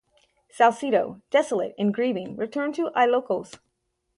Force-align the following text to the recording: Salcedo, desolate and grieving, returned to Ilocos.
Salcedo, 0.49 1.21
desolate 1.29 1.75
and 1.77 1.93
grieving, 1.93 2.35
returned 2.35 2.73
to 2.73 2.89
Ilocos. 2.95 3.59